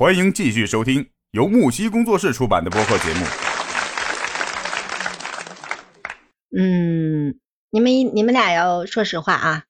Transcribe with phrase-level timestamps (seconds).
[0.00, 3.26] 欢迎继续收听由木西工作室出版的播客节目。
[6.58, 7.38] 嗯，
[7.68, 9.64] 你们你们俩要说实话啊，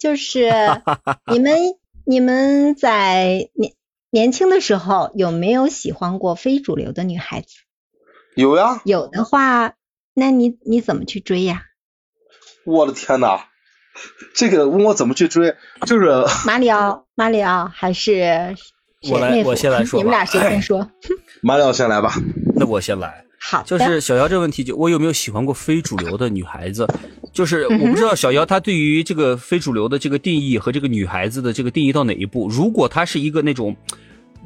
[0.00, 0.50] 就是
[1.30, 1.58] 你们
[2.06, 3.74] 你们在年
[4.08, 7.48] 年轻的时候有没有喜欢过非主流的女孩子？
[8.34, 9.74] 有呀，有的话，
[10.14, 11.64] 那你你怎么去追呀？
[12.64, 13.40] 我的天呐，
[14.34, 15.56] 这个问我怎么去追，
[15.86, 18.56] 就是马里奥，马里奥还是
[19.10, 20.88] 我来，我先来 说吧，你们俩谁先说？
[21.42, 22.14] 马里奥先来吧。
[22.54, 23.24] 那我先来。
[23.44, 26.86] 好，就是小姚这个问题，就我有没有喜欢过非主流的女孩子？
[27.32, 32.48] 就是我不知道小姚她对于这个非主流的这个定义和这个女孩子的这个定义到哪一步。
[32.48, 33.76] 如果她是一个那种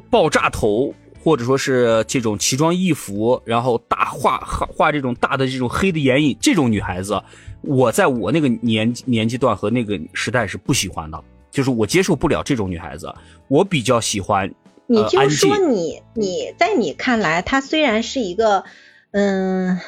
[0.09, 0.91] 爆炸头，
[1.23, 7.21] 或者说是这种奇装异服，然后大画画这种大的这种黑的眼影，这种女孩子，
[7.61, 11.23] 我在我那个年年纪段和那个时代是不喜欢的，
[11.57, 13.11] 就是我接受不了这种女孩子。
[13.47, 14.53] 我比较喜欢，
[14.85, 18.63] 你就说你你在你看来，她虽然是一个。
[19.11, 19.79] 嗯，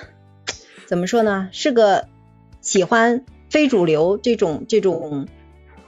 [0.88, 1.50] 怎么说呢？
[1.52, 2.08] 是个
[2.62, 5.28] 喜欢非主流这种这种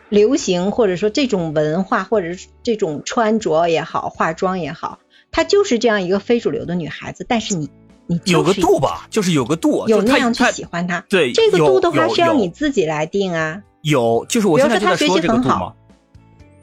[0.09, 4.99] 流行，或者说这种文化，或者是这种穿着也好，化妆也好，
[5.31, 7.25] 她就是这样一个非主流的女孩子。
[7.27, 7.69] 但是你
[8.05, 11.03] 你有个度吧，就是有个度，有那样去喜欢她。
[11.09, 13.63] 对，这个度的话是要你自己来定啊。
[13.81, 15.73] 有，就是我现在在说这个度嘛。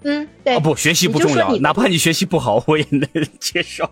[0.02, 0.58] 嗯，对。
[0.61, 3.08] 不，学习不重要，哪怕你学习不好，我也能
[3.41, 3.88] 接受。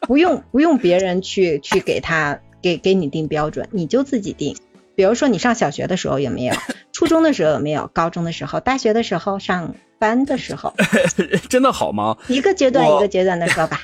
[0.00, 4.56] 不用不用别人去去给他给给你定标准，你就自己定。
[4.94, 6.54] 比如说你上小学的时候有没有？
[6.92, 7.88] 初中的时候有没有？
[7.92, 8.60] 高中的时候？
[8.60, 9.38] 大学的时候？
[9.38, 10.72] 上班的时候？
[11.48, 12.16] 真的好吗？
[12.28, 13.82] 一个阶段一个阶段的说吧。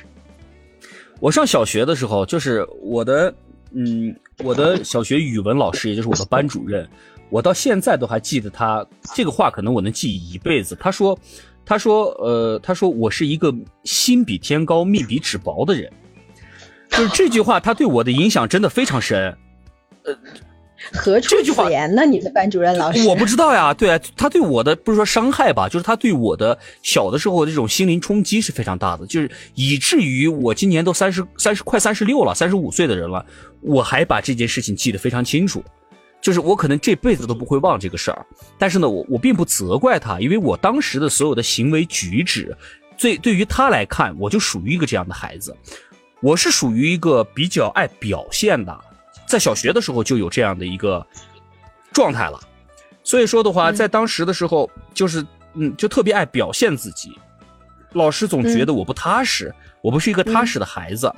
[1.19, 3.33] 我上小学的时候，就是我的
[3.71, 6.87] 嗯，我的小学语文老师，也就是我的班主任，
[7.33, 10.77] 我到现在都还记得他这个话，可能我能记一辈子。
[10.79, 11.17] 他说，
[11.65, 13.51] 他说，呃，他说我是一个
[13.83, 15.91] 心比天高、命比纸薄的人。
[16.89, 19.35] 就是这句话，他对我的影响真的非常深。
[20.03, 20.15] 呃，
[20.93, 22.05] 何处此言呢？
[22.05, 23.03] 你的班主任老师？
[23.07, 23.73] 我不知道呀。
[23.73, 33.25] 对啊，他对我的不是说伤害吧，就是他对我的小的时候的这种心灵冲击是非常大的，就是以至于我今年都三十三十快三十六了，三十五岁的人了，
[33.61, 35.63] 我还把这件事情记得非常清楚。
[36.23, 38.25] 就是我可能这辈子都不会忘这个事儿。
[38.57, 42.57] 但是呢，我我并不责怪他，因为我当时的所有的行为举止，
[42.97, 45.55] 对对于他来看，我就属于一个这样的孩子。
[46.21, 48.79] 我是属于一个比较爱表现的，
[49.27, 51.05] 在小学的时候就有这样的一个
[51.91, 52.39] 状态了，
[53.03, 55.25] 所以说的话，在当时的时候，就是
[55.55, 57.11] 嗯，就特别爱表现自己，
[57.91, 61.13] 老师总觉得我不踏实，我不是一个踏实的孩子，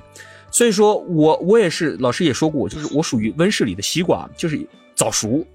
[0.50, 5.46] 所以说我我也是，老师也说过，就是我属于温室里的西瓜，就是早熟。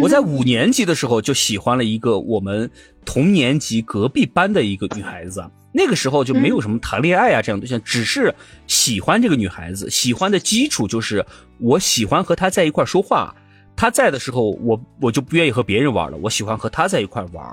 [0.00, 2.70] 我在五年级的时候就喜欢了一个我们
[3.04, 5.44] 同年级隔壁班的一个女孩子。
[5.76, 8.32] 那个时候就没有什么谈恋爱啊这样对象，只是
[8.68, 9.90] 喜欢这个女孩子。
[9.90, 11.26] 喜欢的基础就是
[11.58, 13.34] 我喜欢和她在一块说话，
[13.74, 17.44] 她在的时候我我就不愿意和别人玩了，我喜欢和她在一块玩。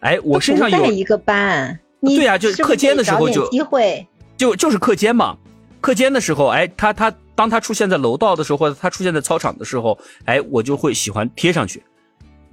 [0.00, 5.36] 哎，我身上有一个班，对呀，就是课间的时候就机会，就就是课间嘛。
[5.80, 11.82] 课间的时候，哎，他他当他出现在楼道的时候，或者他出现在操场的时候，哎，我就会喜欢贴上去，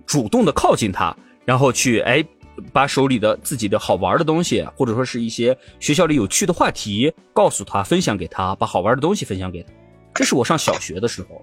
[0.05, 2.25] 主动的靠近他，然后去哎。
[2.73, 9.69] 把手里的自己的好玩的东西，或者说是一些学校里有趣的话题，告诉他，分享给他，把好玩的东西分享给他。
[10.13, 11.41] 这是我上小学的时候，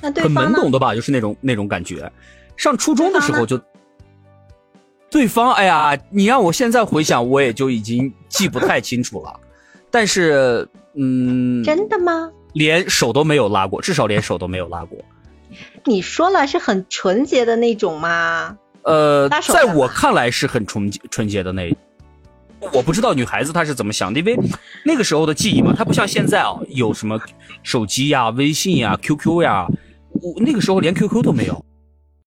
[0.00, 2.10] 很懵懂的吧，就是那种那种感觉。
[2.56, 3.60] 上初中的时候就，
[5.10, 9.40] 对方，哎呀，你让我现在回想，我也就已经记不太清楚了。
[9.96, 12.30] 但是，嗯，真的吗？
[12.52, 15.02] 连手都没有拉过，至少连手都没有拉过。
[15.86, 18.58] 你说了是很纯洁的那种吗？
[18.82, 21.74] 呃，在我看来是很纯洁纯洁的那，
[22.74, 24.38] 我不知道女孩子她是怎么想的，因为
[24.84, 27.18] 那个时候的记忆嘛，她不像现在啊，有什么
[27.62, 29.66] 手机呀、微信呀、QQ 呀，
[30.12, 31.64] 我那个时候连 QQ 都没有，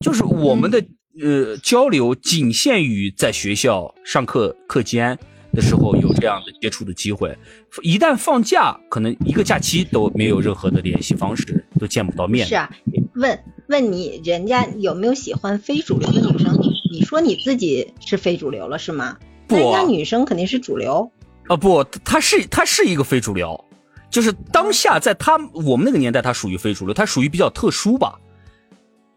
[0.03, 0.83] 就是我们的
[1.21, 5.19] 呃交流仅限于在学校上课课间
[5.53, 7.37] 的时候有这样的接触的机会，
[7.81, 12.47] 一旦放假，可能一个假期都没有任何的联系方式，都见不到面。
[12.47, 12.69] 是啊，
[13.15, 13.39] 问。
[13.69, 16.57] 问你人家有没有喜欢非主流的女生？
[16.91, 19.15] 你说你自己是非主流了是吗？
[19.45, 21.11] 不，人家女生肯定是主流。
[21.47, 23.63] 啊不，她是她是一个非主流，
[24.09, 28.19] 就是当下在她我们那个年代，她属于非主流，她属于比较特殊吧。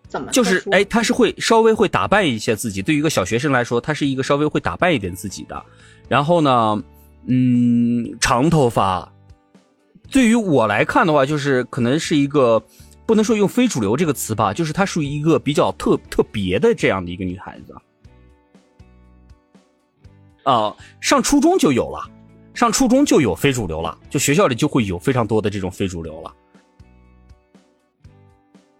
[0.06, 0.30] 怎么？
[0.30, 2.82] 就是哎，她是会稍微会打扮一些自己。
[2.82, 5.64] 对于一个小学生来说，她是一个稍微会打扮一点自己的。
[6.12, 6.84] 然后呢，
[7.24, 9.10] 嗯，长头发。
[10.10, 12.62] 对于我来看的话，就是可能是一个。
[13.04, 17.74] 不能说用非主流这个词吧，就是她属于一个比较特特别的这样的一个女孩子。
[20.44, 22.08] 啊、上初中就有了，
[22.54, 26.32] 上初中就有非主流了，就学校里就会有非常多的这种非主流了，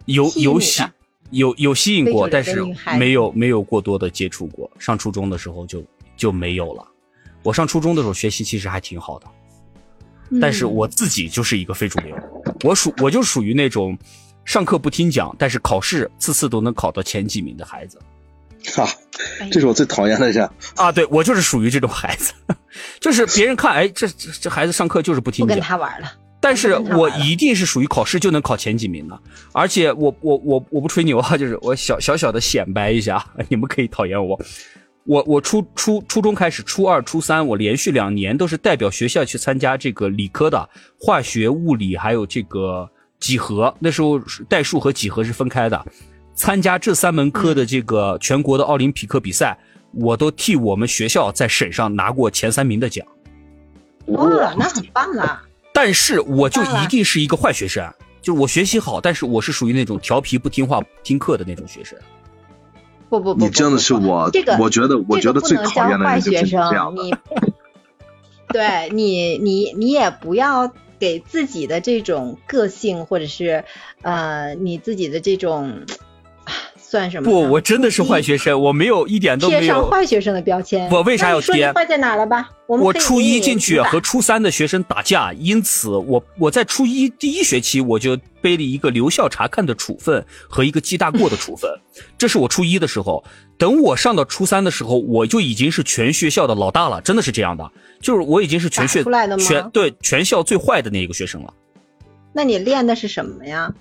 [0.05, 0.83] 有有吸
[1.31, 2.63] 有有吸引过，但是
[2.97, 4.71] 没有没有过多的接触过。
[4.79, 5.83] 上初中的时候就
[6.15, 6.87] 就没有了。
[7.43, 9.27] 我上初中的时候学习其实还挺好的，
[10.41, 12.15] 但是嗯我自己就是一个非主流，
[12.63, 13.97] 我属我就属于那种
[14.45, 17.99] 上课不听讲，但是考试次次都能考到前几名的孩子。
[18.75, 18.87] 哈，
[19.41, 20.49] 哎这是我最讨厌的人。
[20.77, 22.33] 啊，对我就是属于这种孩子，
[23.01, 26.09] 就是别人看，哎，这这这孩子上课就是不听不跟讲，他玩了。
[26.39, 29.19] 但是我一定是属于考试就能考前几名的，
[29.51, 34.39] 而且我我我我不吹牛啊，就是我小小小的显摆一下， 你们可以讨厌我。
[35.05, 40.69] 我我初初初中开始，初二、初三，我连续两年都是代表学校去参加这个理科的
[40.99, 42.89] 化学、物理，还有这个
[43.19, 43.73] 几何。
[43.79, 45.85] 那时候代数和几何是分开的，
[46.35, 49.57] 参加这三门科的这个全国的奥林匹克比赛，
[49.91, 53.05] 我都替我们学校在省上拿过前三名的奖。
[54.07, 55.43] 哇，那很棒啊！
[55.73, 57.83] 但是我就一定是一个坏学生，
[58.21, 61.97] 就是我学习好，但是我是属于那种调皮不听话、不听课的那种学生。
[63.19, 67.03] 不不不，你真的是我，这个我觉得我觉得最讨厌的人这个不能就是叫坏学这样的。
[67.03, 67.15] 生，你
[68.47, 73.65] 对你你你也不要给自己的这种个性或者是
[74.01, 76.02] 呃你自己的这种啊
[76.93, 77.23] 算什么？
[77.23, 79.89] 不，我真的是坏学生，我没有一点都没有贴上。
[79.89, 80.87] 坏学生的标签。
[80.91, 82.47] 我为啥要贴坏在哪了吧？
[82.67, 91.67] 我初一进去和初三的学生打架，因此我我在初一第一学期我就背了一个留校察看的处分和一个记大过的处分，
[92.15, 93.23] 这是我初一的时候。
[93.57, 101.51] 等我上到初三的时候，我就已经是全学校的老大了，真的是这样的，就是我已经是全学出来的吗全对全校最坏的那一个学生了。
[102.33, 103.73] 那你练的是什么呀？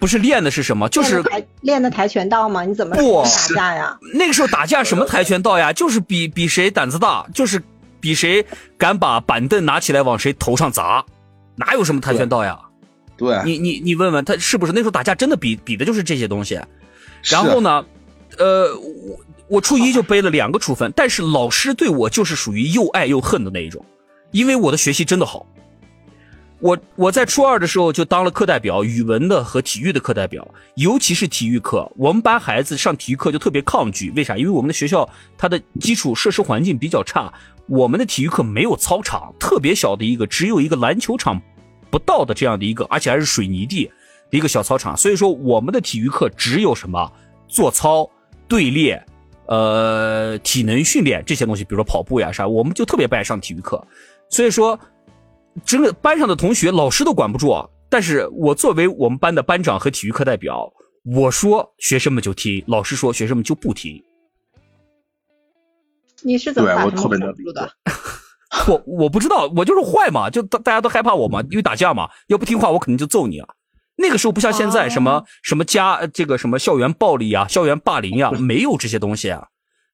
[0.00, 2.64] 不是练的是什么，就是练的跆练的跆拳道吗？
[2.64, 3.98] 你怎么不打架呀？
[4.14, 7.62] 那个时候打架什么跆拳道呀，就是比比谁胆子大，就是
[8.00, 8.44] 比谁
[8.78, 11.04] 敢把板凳拿起来往谁头上砸，
[11.54, 12.58] 哪有什么跆拳道呀？
[13.16, 16.58] 对，你你你问问他是不是那时候打架真的比比的就是这些东西？
[17.22, 17.84] 然后呢，
[18.38, 23.84] 呃，我我初一就背了两个处分，但是老师对我就是属于又爱又恨的那一种，
[24.30, 25.46] 因为我的学习真的好。
[26.60, 30.46] 我我在初二的时候就当了课代表，语文的和体育的课代表，
[30.76, 34.36] 尤其是体育课，我们班孩子上体育课就特别抗拒，为啥？
[34.36, 35.08] 因为我们的学校
[35.38, 37.32] 它的基础设施环境比较差，
[37.66, 41.40] 我们的体育课没有操场，特别小的一个，只有一个篮球场
[41.90, 43.90] 不到的这样的一个，而且还是水泥地
[44.30, 47.10] 的一个小操场，所以说我们的体育课只有什么？
[47.48, 48.08] 做操、
[48.46, 49.02] 队列、
[49.46, 53.84] 呃体能训练这些东西，比如说跑步呀啥，我们就特别不爱上体育课，
[54.28, 54.78] 所以说
[55.64, 60.72] 整个班上的同学老师都管不住，但是我作为我们班的班长和体育课代表，
[61.04, 64.02] 我说学生们就听，老师说学生们就不听，
[66.22, 67.72] 你是怎么对我把他们管住的？
[68.66, 73.48] 我我不知道，我就是坏嘛，就大大家都害怕我嘛，因为打架嘛，要不听话我肯定就揍你啊。
[73.96, 79.48] 那个时候不像现在，哦什么什么家呃这个什么校园暴力啊、校园霸凌呀、没有这些东西啊。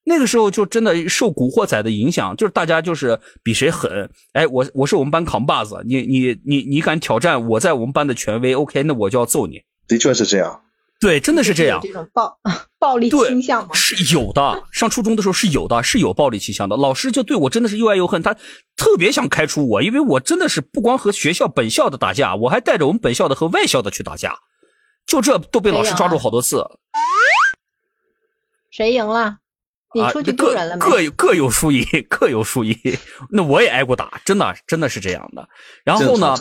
[0.09, 4.09] 那个时候就真的受古惑仔的影响，就是大家就是比谁狠。
[4.35, 9.63] 哎，我我是我们班扛把子，你你你你敢挑战我在我们班的权威，OK，那我就要揍你。
[9.89, 10.63] 的确是这样。
[11.01, 11.81] 对，真的是这样。
[11.83, 12.39] 这种暴
[12.79, 13.75] 暴力倾向吗？
[13.75, 16.77] 是有的，上初中的时候是有的，是有暴力倾向的。
[16.77, 18.33] 老师就对我真的是又爱又恨，他
[18.77, 24.39] 特别想开除我，因为我真的是不光和学校本校的打架，我还带着我们本校的和外校的去打架，
[25.05, 26.65] 就这都被老师抓住好多次。
[28.71, 29.39] 谁赢了？
[29.97, 30.81] 你啊出去，丢各人了没？
[30.81, 32.77] 各有各有输赢，各有输赢。
[33.31, 35.49] 那我也挨过打，真的真的是这样的。
[35.85, 36.37] 然后呢，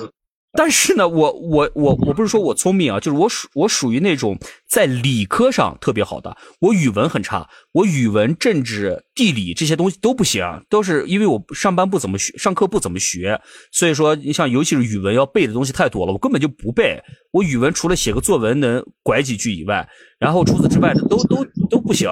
[0.58, 4.38] 但是呢，我我我我不是说我聪明啊，就是我属我属于那种
[4.70, 13.40] 在理科上特别好的，我语文很差，我语文、政治、地理这些东西都不行，都是因为我上班不怎么学，上课不怎么学，
[13.72, 17.02] 所以说你像尤其是语文要背的东西太多了，我根本就不背。
[17.32, 19.88] 我语文除了写个作文能拐几句以外，
[20.20, 22.10] 然后除此之外的都都都不行。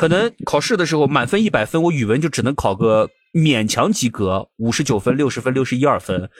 [0.00, 6.30] 可能考试的时候满分一百分，我语文就只能考个勉强及格，五十九分、六十分、六十一二分。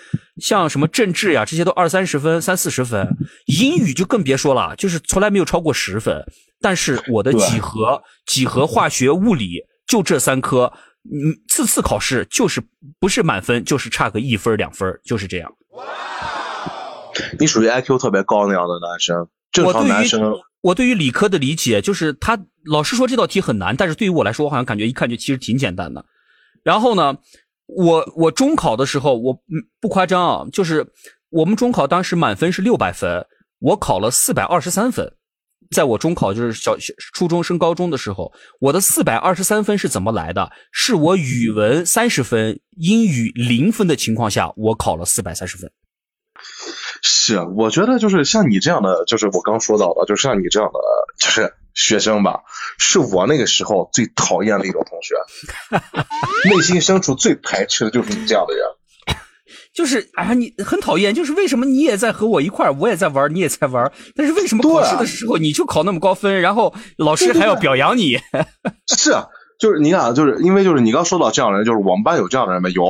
[0.40, 3.06] 像什么政治呀，这些都二三十分、三四十分。
[3.44, 6.24] 英语就更别说了，就是从来没有超过十分。
[6.58, 10.72] 但是我的几何、几何、化学、物理就这三科，
[11.04, 12.62] 嗯，次次考试就是
[12.98, 15.52] 不是满分，就是差个一分两分，就是这样。
[17.38, 26.04] 你属于 IQ 特别高那样的男生，正我对于常男生我对于理科的理解就是，他老师说这道题很难，但是对于我来说，我好像感觉一看就其实挺简单的。
[26.62, 27.16] 然后呢，
[27.66, 29.42] 我我中考的时候，我
[29.80, 30.86] 不夸张啊，就是
[31.30, 33.26] 我们中考当时满分是六百分，
[33.60, 35.10] 我考了四百二十三分，
[35.70, 40.50] 在我中考就是小小初中升高中的时候，我的四百二十三分是怎么来的？
[40.70, 45.70] 是我语文三十分，英语零分的情况下，我考了四百三十分。
[47.02, 50.78] 是，我觉得就是像你这样的，就是我刚说到的，就是像你这样的，
[51.18, 52.40] 就是学生吧，
[52.78, 55.14] 是我那个时候最讨厌的一种同学，
[56.48, 58.64] 内心深处最排斥的就是你这样的人。
[59.72, 68.18] 就是啊，你很讨厌，就是为什么你也在和我一块儿，我也在玩，你也在玩，但是为什么考试的时候你就考那么高分，然后老师还要表扬你？
[68.96, 69.12] 是，
[69.60, 72.72] 就是你看，就是因为就是你刚说到这样的人，就是我们班有这样的人没？
[72.72, 72.82] 有，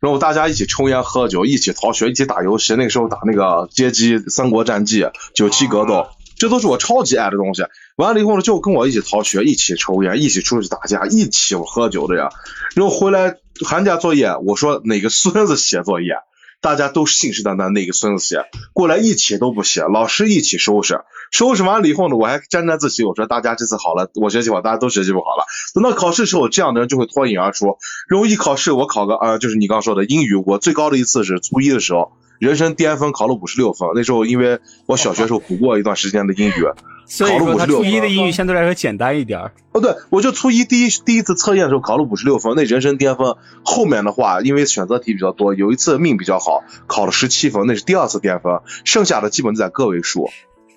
[0.00, 5.02] 然后大家一起抽烟喝酒，一起逃学，一起打游戏，那个时候打那个街机《三国战记》
[5.34, 5.94] 《九七格斗》，
[6.38, 7.64] 这都是我超级爱的东西。
[7.96, 12.28] 完了以后呢，就跟我一起逃学，一起抽烟，一起出去打架，一起喝酒的呀。
[12.74, 16.14] 然后回来寒假作业，我说哪个孙子写作业？
[16.60, 25.46] 大家都信誓旦旦那个孙子写过来一起都不写，老师一起收拾，收拾完了以后呢，我还沾沾自喜，我说大家这次好了，我学习好，大家都学习不好了。
[25.72, 27.78] 等到考试时候，这样的人就会脱颖而出。
[28.08, 33.88] 然后一考试，我考个啊，就是你刚说的英语，我最高的一次是初一的时候，人生巅峰考了五十六分。
[33.94, 36.64] 那时候因为我小学时候补过一段时间的英语。
[37.10, 39.40] 所以说他初一的英语相对来说简单一点
[39.72, 43.34] 哦，对，我就初一第一第一次测验的时候考了五十六分，那人生巅峰。
[43.64, 48.60] 后面的话，因为选择题比较多，有一次命比较好，考了十七分，那是第二次巅峰。
[48.84, 50.28] 剩下的基本都在个位数，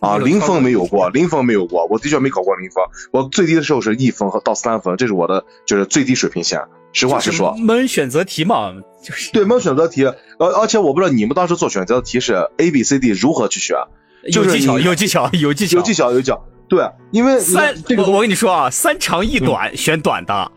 [0.02, 2.84] 啊，零分没有过，零分没有过，我的确没考过零分。
[3.12, 6.60] 我最低的时候是一分和到三分，这是我的就是最低水平线。
[6.92, 10.04] 实话实说，蒙选择题嘛，就是对蒙选择题。
[10.04, 13.78] 而而且我不知道你们当时做选择题是 A B C D 如何去选。
[14.24, 16.46] 有技巧，有技巧，有技巧，有技巧，有技巧。
[16.68, 20.52] 对，因为三，我我跟你说啊，三长一短选短的，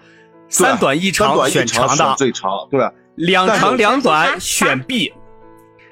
[0.49, 2.51] 三短一长选长的，最长。
[2.71, 5.13] 对，两长两短选 B，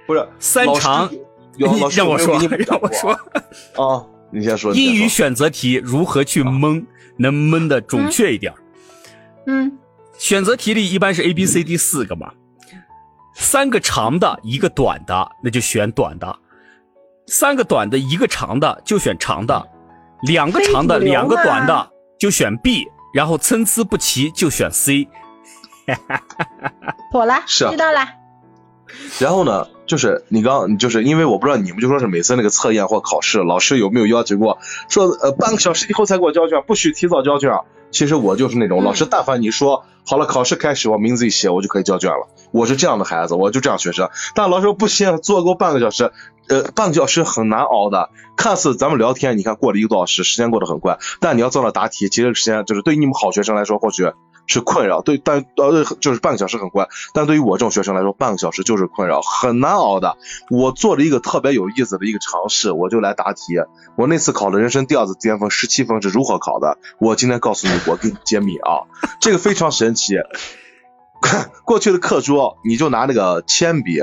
[0.07, 1.11] 不是三长。
[1.59, 4.73] 让我说，让我说啊，你先说。
[4.75, 6.85] 英语选择题如何去蒙，
[7.19, 8.53] 能蒙的准确一点？
[9.47, 9.79] 嗯，
[10.19, 12.33] 选择题里一般是 A、B、C、D 四个嘛，
[13.35, 16.39] 三个长的，一个短的，那就选短的。
[17.27, 19.69] 三个短的，一个长的就选长的，
[20.23, 25.09] 两个长的，两个短的就选 B，然后参差不齐就选 C。
[27.11, 28.22] 妥了，是知道了。
[29.19, 34.59] 然后呢，就是你刚，就是因为我不知道你们就说是每次那个测验或考试，老师有没有要求过
[34.89, 37.53] 说呃半个小时以后才给我交卷，不许提早交卷。
[37.91, 42.27] 其实我就是那种老师，但凡你说好了，考试开始，我名字一写，我就可以交卷了。
[42.51, 44.09] 我是这样的孩子，我就这样学生。
[44.35, 46.11] 但老师说不行，做够半个小时，
[46.49, 48.09] 呃，半个小时很难熬的。
[48.35, 50.99] 看似咱们聊天，你看过了一个多小时，时间过得很快。
[51.21, 54.11] 但你要坐那答题，其实时间就是对于你们好学生来说，或许
[54.47, 55.03] 是困扰。
[55.03, 56.89] 对，但呃，就是半个小时很快。
[57.15, 60.17] 但对于我这种学生来说，半个小时就是困扰，很难熬的。
[60.51, 63.55] 我做了一个特别有意思的一个尝试，我就来答题。
[63.97, 66.79] 我那次考了人生第二次巅峰，十七分是如何考的？
[66.99, 68.89] 我今天告诉你，我给你揭秘啊，
[69.21, 70.15] 这个非常神奇。
[71.65, 74.01] 过去的课桌，你就拿那个铅笔，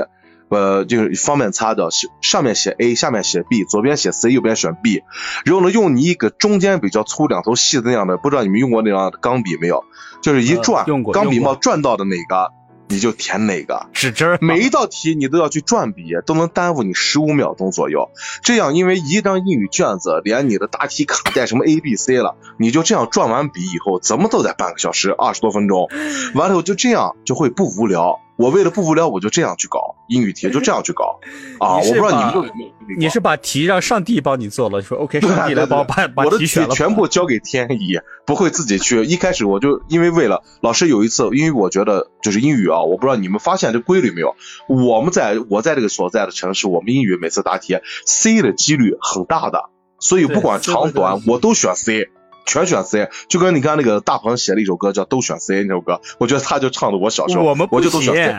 [0.50, 1.88] 呃，就是方便擦的，
[2.20, 5.02] 上面写 A，下面写 B，左边写 C，右边选 B，
[5.44, 9.84] 然后呢，用你一个中间比较粗、两头细的那样的，不知道你们用过那样的钢笔没有？
[10.22, 12.52] 就是一转，钢笔帽转到的哪个？
[12.88, 14.36] 你就填哪个 指针？
[14.40, 18.10] 每一道题你都要去转笔，都能耽误你十五秒钟左右。
[18.42, 25.88] 这样，因为一张英语卷子连你的答题卡带什么 A、B、C 了，你就这样转完笔以后，怎么都得半个小时，二十多分钟。
[26.34, 28.18] 完了以后就这样就会不无聊。
[28.40, 31.20] 我为了不无聊，我就这样去搞英语题， 就这样去搞
[31.58, 31.76] 啊！
[31.76, 32.70] 我不知道你们有没有。
[32.98, 36.74] 你是把题让上帝帮你做了，说 OK，上帝来帮我把把题选了。
[36.74, 39.04] 全部交给天意，不会自己去。
[39.04, 44.34] 一开始我就因为为了老师有一次，因为我觉得就是英语啊，我不知道你们发现这规律没有？
[44.68, 49.68] 我们在我在这个所在的城市，我们英语每次答题 C 的几率很大的，
[49.98, 52.08] 所以不管长短我都选 C。
[52.46, 58.36] 全选 C，就跟你看那个大鹏写了一首歌叫《都选 C》那首歌，我觉得他就唱的我小时候，我们我就都选 C。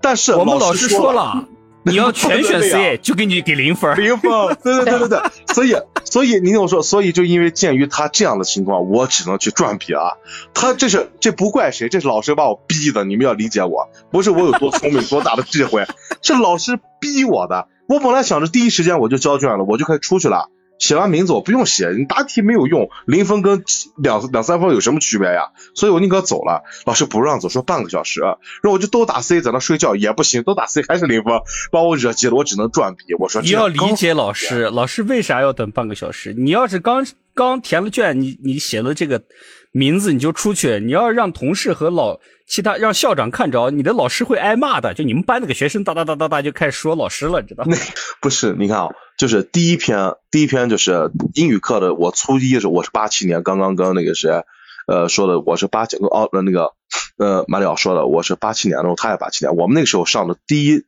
[0.00, 1.46] 但是我们老师说了，
[1.84, 3.96] 你要全选 C，就给你给零分。
[3.96, 4.30] 零分，
[4.62, 5.20] 对对对对对。
[5.54, 10.14] 所以所以你听我说，所以就因为鉴于他这样的情况，我只能去转笔啊。
[10.54, 15.86] 他这是这不怪谁，这是老师把我逼的，你们要理解我，不是我有多聪明 多大的智慧，
[16.22, 17.68] 是老师逼我的。
[17.88, 20.48] 我本来想着第一时间我就交卷了，我就可以出去了。
[20.82, 23.62] 写完名字我不用写，你答题没有用，零分跟
[23.96, 25.52] 两两三分有什么区别呀？
[25.76, 26.64] 所以我宁可走了。
[26.84, 33.14] 老师不让走，说半个小时，然后我就都打 C，在那睡觉也不行，都打 C 还是零分，把我惹急了，我只能转笔。
[33.16, 36.34] 我说你要理解老师，老师为啥要等半个小时？
[36.36, 39.22] 你要是刚刚填了卷，你你写了这个
[39.72, 44.94] 名字你就出去，你要让同事和老其他让校长看着，你的老师会挨骂的。
[44.94, 47.76] 就你们班那个学生哒哒哒哒哒就开始说老师了，知道吗？
[48.20, 48.88] 不是，你看啊。
[49.18, 54.30] 就是第一篇第一篇就是英语课的，我初一的时候我是八七年，刚刚跟那个谁
[54.86, 56.72] 呃说的，我是八九哦那个
[57.18, 60.84] 呃马里奥说的，我是八七年的，他也八七年，我们那个时候上的第一。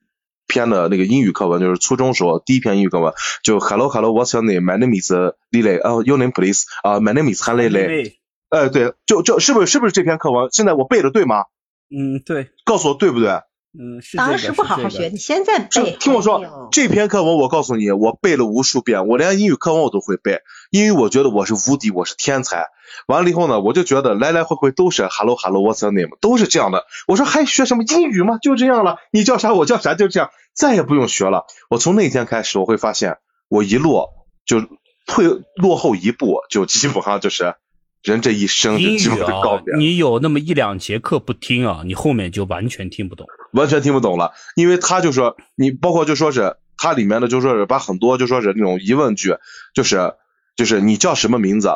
[0.46, 4.62] 篇的那个英语课文就是初中时候第一篇英语课文，就 Hello Hello What's your name?
[4.62, 5.80] My name is Lily.
[5.80, 6.64] 啊，Your name please.
[6.82, 8.12] 啊，My name is Han Lily.
[8.54, 10.48] 哎，对，就就是不是是不是这篇课文？
[10.52, 11.42] 现在我背的对吗？
[11.90, 12.50] 嗯，对。
[12.64, 13.30] 告诉我对不对？
[13.76, 15.96] 嗯，是当时不好好学，你现在背。
[15.98, 20.38] 听我说，这篇课文我告诉你，我背了无数遍，我连英语课文我都会背，
[20.70, 22.68] 因为我觉得我是无敌，我是天才。
[23.08, 26.16] 完了以后呢，我就觉得来来回回都是 Hello Hello What's your name？
[26.20, 26.84] 都是这样的。
[27.08, 28.38] 我说还学什么英语吗？
[28.40, 31.46] 就这样了，你叫啥我叫啥，就这样，再也不用学了。
[31.68, 33.16] 我从那天开始，我会发现
[33.48, 34.10] 我一落
[34.46, 34.60] 就
[35.08, 37.56] 退落后一步，就基本上就是。
[38.04, 39.74] 人这一生就基本上告别。
[39.76, 44.32] 你有那么一两节课不听啊，你后面就完全听不懂，完全听不懂了。
[44.56, 49.36] 因为他就说，你包括就说是他里面的就说是把很多就说是那种疑问句，
[49.74, 50.12] 就是
[50.54, 51.70] 就是你叫什么名字，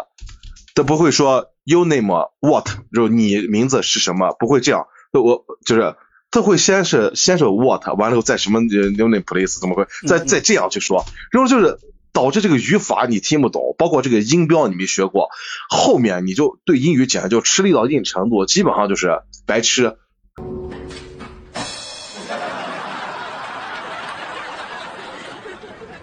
[0.75, 4.87] 他不会说 you name what，就你名字是什么，不会这样。
[5.12, 5.97] 我就是
[6.30, 11.78] 他会先是先是 what，完了后再什么 you name place，怎么会再再这样去说，然后就是。
[12.12, 15.29] 导致这个语法你听不懂，包括这个音标你没学过，
[15.69, 19.97] 后面你就对英语简直就吃力到一定程度，基本上就是白痴。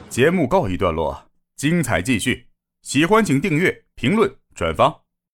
[0.09, 1.25] 节目告一段落，
[1.57, 2.47] 精彩继续，
[2.81, 5.04] 喜欢请订阅、评论、转发。